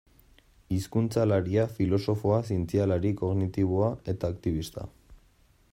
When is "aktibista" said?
4.37-4.89